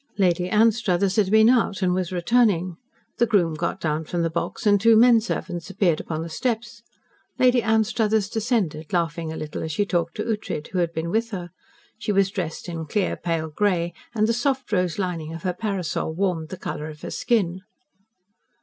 Lady 0.17 0.49
Anstruthers 0.49 1.15
had 1.17 1.29
been 1.29 1.47
out 1.47 1.83
and 1.83 1.93
was 1.93 2.11
returning. 2.11 2.77
The 3.19 3.27
groom 3.27 3.53
got 3.53 3.79
down 3.79 4.03
from 4.05 4.23
the 4.23 4.31
box, 4.31 4.65
and 4.65 4.81
two 4.81 4.95
men 4.95 5.21
servants 5.21 5.69
appeared 5.69 5.99
upon 5.99 6.23
the 6.23 6.27
steps. 6.29 6.81
Lady 7.37 7.61
Anstruthers 7.61 8.27
descended, 8.27 8.91
laughing 8.93 9.31
a 9.31 9.37
little 9.37 9.61
as 9.61 9.71
she 9.71 9.85
talked 9.85 10.15
to 10.15 10.23
Ughtred, 10.25 10.69
who 10.69 10.79
had 10.79 10.91
been 10.91 11.11
with 11.11 11.29
her. 11.29 11.51
She 11.99 12.11
was 12.11 12.31
dressed 12.31 12.67
in 12.67 12.87
clear, 12.87 13.15
pale 13.15 13.49
grey, 13.49 13.93
and 14.15 14.25
the 14.25 14.33
soft 14.33 14.71
rose 14.71 14.97
lining 14.97 15.33
of 15.35 15.43
her 15.43 15.53
parasol 15.53 16.15
warmed 16.15 16.49
the 16.49 16.57
colour 16.57 16.89
of 16.89 17.03
her 17.03 17.11
skin. 17.11 17.61